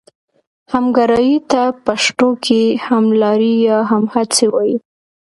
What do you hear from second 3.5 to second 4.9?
یا همهڅي وايي.